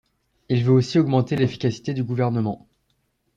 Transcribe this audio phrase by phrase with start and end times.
[0.49, 2.67] Il veut aussi augmenter l'efficacité du gouvernement.